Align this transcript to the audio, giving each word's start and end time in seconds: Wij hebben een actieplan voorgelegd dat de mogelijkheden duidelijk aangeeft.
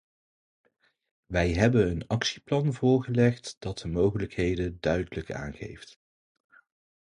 Wij 1.25 1.51
hebben 1.53 1.89
een 1.91 2.07
actieplan 2.07 2.73
voorgelegd 2.73 3.55
dat 3.59 3.77
de 3.77 3.87
mogelijkheden 3.87 4.77
duidelijk 4.79 5.31
aangeeft. 5.31 5.99